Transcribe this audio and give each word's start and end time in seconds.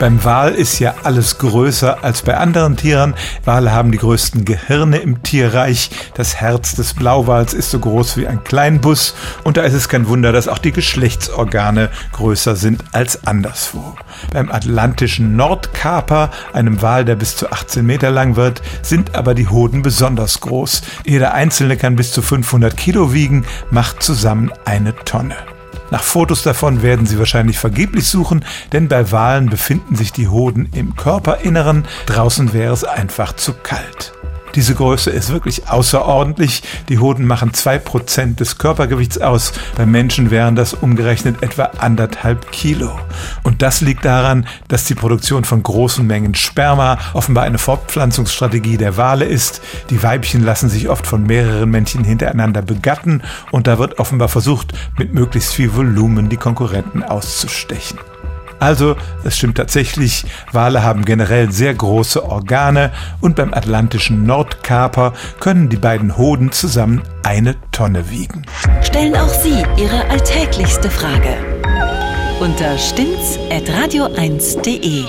Beim 0.00 0.24
Wal 0.24 0.54
ist 0.54 0.80
ja 0.80 0.94
alles 1.04 1.38
größer 1.38 2.02
als 2.02 2.22
bei 2.22 2.36
anderen 2.36 2.76
Tieren. 2.76 3.14
Wale 3.44 3.72
haben 3.72 3.92
die 3.92 3.98
größten 3.98 4.44
Gehirne 4.44 4.98
im 4.98 5.22
Tierreich. 5.22 5.90
Das 6.14 6.34
Herz 6.34 6.74
des 6.74 6.94
Blauwals 6.94 7.54
ist 7.54 7.70
so 7.70 7.78
groß 7.78 8.16
wie 8.16 8.26
ein 8.26 8.42
Kleinbus. 8.42 9.14
Und 9.44 9.56
da 9.56 9.62
ist 9.62 9.72
es 9.72 9.88
kein 9.88 10.08
Wunder, 10.08 10.32
dass 10.32 10.48
auch 10.48 10.58
die 10.58 10.72
Geschlechtsorgane 10.72 11.90
größer 12.12 12.56
sind 12.56 12.82
als 12.92 13.24
anderswo. 13.26 13.94
Beim 14.32 14.50
atlantischen 14.50 15.36
Nordkaper, 15.36 16.30
einem 16.52 16.82
Wal, 16.82 17.04
der 17.04 17.14
bis 17.14 17.36
zu 17.36 17.52
18 17.52 17.86
Meter 17.86 18.10
lang 18.10 18.34
wird, 18.34 18.62
sind 18.82 19.14
aber 19.14 19.34
die 19.34 19.48
Hoden 19.48 19.82
besonders 19.82 20.40
groß. 20.40 20.82
Jeder 21.04 21.34
einzelne 21.34 21.76
kann 21.76 21.94
bis 21.94 22.12
zu 22.12 22.20
500 22.20 22.76
Kilo 22.76 23.12
wiegen, 23.12 23.44
macht 23.70 24.02
zusammen 24.02 24.50
eine 24.64 24.94
Tonne. 25.04 25.36
Nach 25.90 26.02
Fotos 26.02 26.42
davon 26.42 26.82
werden 26.82 27.06
Sie 27.06 27.18
wahrscheinlich 27.18 27.58
vergeblich 27.58 28.08
suchen, 28.08 28.44
denn 28.72 28.88
bei 28.88 29.12
Walen 29.12 29.50
befinden 29.50 29.96
sich 29.96 30.12
die 30.12 30.28
Hoden 30.28 30.68
im 30.74 30.96
Körperinneren, 30.96 31.84
draußen 32.06 32.52
wäre 32.52 32.72
es 32.72 32.84
einfach 32.84 33.34
zu 33.34 33.52
kalt. 33.52 34.13
Diese 34.54 34.74
Größe 34.74 35.10
ist 35.10 35.32
wirklich 35.32 35.68
außerordentlich. 35.68 36.62
Die 36.88 36.98
Hoden 36.98 37.26
machen 37.26 37.54
zwei 37.54 37.78
Prozent 37.78 38.38
des 38.38 38.58
Körpergewichts 38.58 39.18
aus. 39.18 39.52
Bei 39.76 39.84
Menschen 39.84 40.30
wären 40.30 40.54
das 40.54 40.74
umgerechnet 40.74 41.42
etwa 41.42 41.64
anderthalb 41.78 42.52
Kilo. 42.52 42.98
Und 43.42 43.62
das 43.62 43.80
liegt 43.80 44.04
daran, 44.04 44.46
dass 44.68 44.84
die 44.84 44.94
Produktion 44.94 45.44
von 45.44 45.62
großen 45.62 46.06
Mengen 46.06 46.34
Sperma 46.34 46.98
offenbar 47.14 47.44
eine 47.44 47.58
Fortpflanzungsstrategie 47.58 48.76
der 48.76 48.96
Wale 48.96 49.24
ist. 49.24 49.60
Die 49.90 50.02
Weibchen 50.02 50.44
lassen 50.44 50.68
sich 50.68 50.88
oft 50.88 51.06
von 51.06 51.24
mehreren 51.24 51.70
Männchen 51.70 52.04
hintereinander 52.04 52.62
begatten 52.62 53.22
und 53.50 53.66
da 53.66 53.78
wird 53.78 53.98
offenbar 53.98 54.28
versucht, 54.28 54.72
mit 54.98 55.12
möglichst 55.14 55.52
viel 55.54 55.74
Volumen 55.74 56.28
die 56.28 56.36
Konkurrenten 56.36 57.02
auszustechen. 57.02 57.98
Also, 58.64 58.96
es 59.24 59.36
stimmt 59.36 59.58
tatsächlich, 59.58 60.24
Wale 60.50 60.82
haben 60.82 61.04
generell 61.04 61.52
sehr 61.52 61.74
große 61.74 62.24
Organe 62.24 62.92
und 63.20 63.36
beim 63.36 63.52
atlantischen 63.52 64.24
Nordkaper 64.24 65.12
können 65.38 65.68
die 65.68 65.76
beiden 65.76 66.16
Hoden 66.16 66.50
zusammen 66.50 67.02
eine 67.22 67.56
Tonne 67.72 68.08
wiegen. 68.08 68.46
Stellen 68.80 69.14
auch 69.16 69.28
Sie 69.28 69.62
Ihre 69.76 70.08
alltäglichste 70.08 70.88
Frage 70.88 71.36
unter 72.40 72.78
stimmtz.radio1.de. 72.78 75.04